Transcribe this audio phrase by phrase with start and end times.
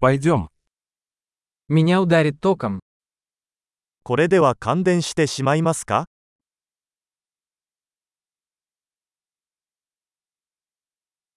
[0.00, 0.48] Пойдем.
[1.66, 2.78] Меня ударит током.
[4.04, 6.06] これでは感電してしまいますか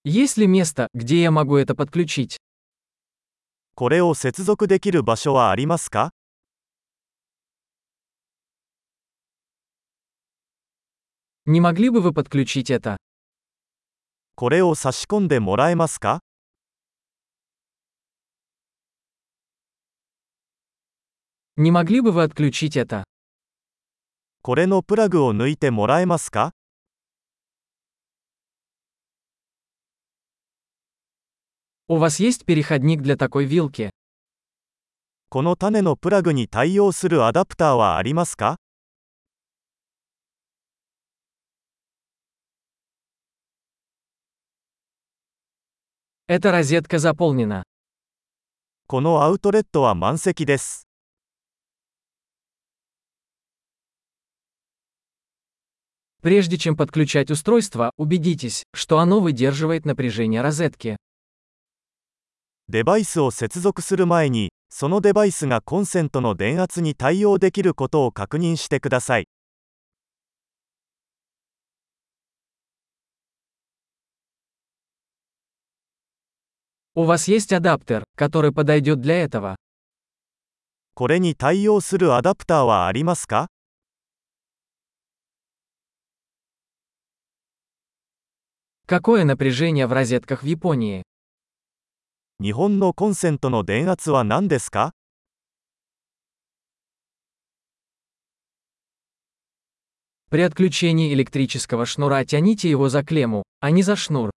[0.03, 2.37] Есть ли место, где я могу это подключить?
[3.73, 6.11] これを接続できる場所はありますか
[11.47, 12.97] Не могли бы вы подключить это?
[14.35, 16.19] これを差し込んでもらえますか
[21.60, 23.04] Не могли бы вы отключить это?
[24.42, 26.52] これのプラグを抜いてもらえますか
[31.88, 33.90] У вас есть переходник для такой вилки?
[35.28, 38.56] この種のプラグに対応するアダプターはありますか
[46.28, 47.62] Эта розетка заполнена.
[48.88, 50.86] このアウトレットは満席です。
[56.22, 60.96] Прежде чем подключать устройство, убедитесь, что оно выдерживает напряжение розетки.
[62.68, 69.28] デバイスを接続する前に、そのデバイスがコンセントの電圧に対応できることを確認してください。
[76.96, 79.54] У вас есть адаптер, который подойдет для этого?
[80.94, 83.48] これに対応するアダプターはありますか
[88.90, 91.02] Какое напряжение в розетках в Японии?
[92.38, 94.92] 日本のコンセントの電圧は何ですか
[100.30, 104.30] При отключении электрического шнура тяните его за клемму, а не за шнур.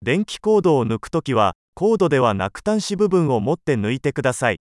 [0.00, 4.58] 電気コードを抜くときは、コードではなく端子部分を持って抜いてください。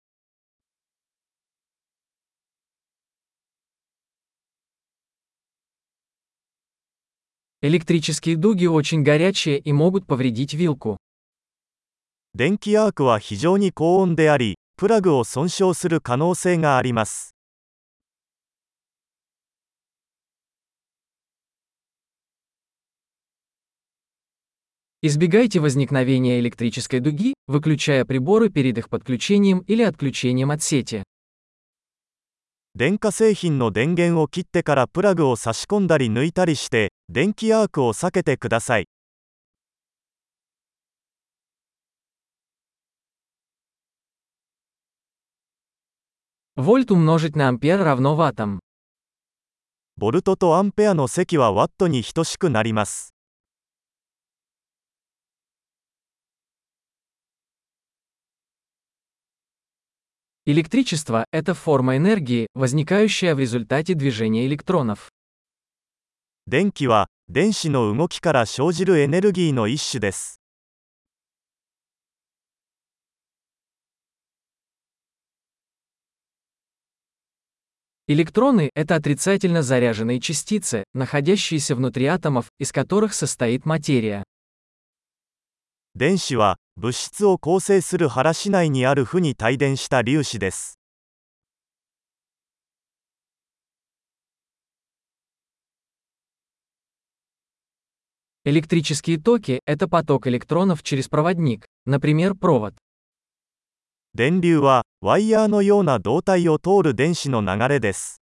[7.64, 10.96] Электрические дуги очень горячие и могут повредить вилку.
[12.34, 17.34] 電気アークは非常に高温であり、プラグを損傷する可能性があります。
[25.02, 31.02] Избегайте возникновения электрической дуги, выключая приборы перед их подключением или отключением от сети.
[32.77, 38.89] 電化製品の電源を切ってからプラグを差し込んだり抜いたりして電気アークを避けてください
[49.95, 53.14] ボルトとアンペアの積はワットに等しくなります。
[60.46, 65.10] Электричество – это форма энергии, возникающая в результате движения электронов.
[66.48, 70.40] 電気は、電子の動きから生じるエネルギーの一種です。
[78.08, 84.24] Электроны – это отрицательно заряженные частицы, находящиеся внутри атомов, из которых состоит материя.
[85.96, 90.80] 電子は、 物質を構成する原子内にある負に帯電した粒子です。
[98.46, 102.74] Электрические токи – это поток электронов через проводник, например, провод.
[104.14, 108.22] 電流は、ワイヤーのような導体を通る電子の流れです。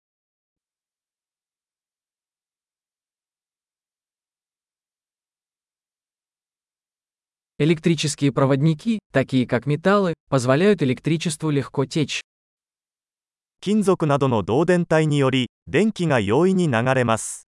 [7.58, 12.22] Электрические проводники, такие как металлы, позволяют электричеству легко течь.
[13.60, 17.46] 金属などの導電体により、電気が容易に流れます。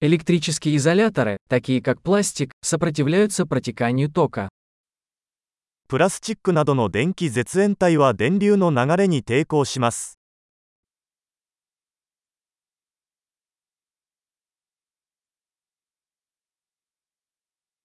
[0.00, 4.48] Электрические изоляторы, такие как пластик, сопротивляются протеканию тока.
[5.88, 10.18] プラスチックなどの電気絶縁体は電流の流れに抵抗します。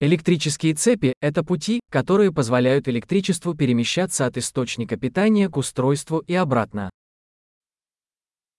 [0.02, 6.90] Электрические цепи – это пути, которые позволяют электричеству перемещаться от источника питания к устройству и обратно.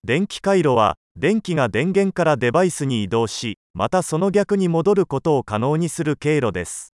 [0.04, 6.92] 電気回路は、電気が電源からデバイスに移動し、またその逆に戻ることを可能にする経路です。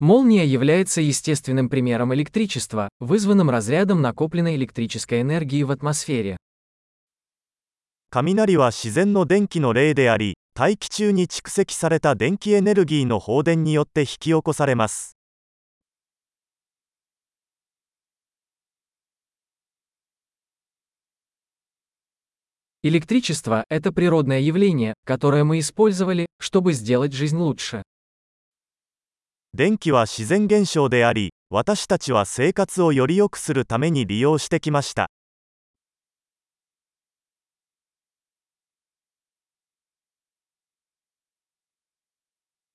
[0.00, 6.36] Молния является естественным примером электричества, вызванным разрядом накопленной электрической энергии в атмосфере.
[8.10, 15.16] 雷は自然の電気の例であり大気中に蓄積された電気エネルギーの放電によって引き起こされます
[22.84, 27.82] Электричество – это природное явление, которое мы использовали, чтобы сделать жизнь лучше.
[29.54, 35.10] 電気は自然現象であり私たちは生活をより良くするために利用してきました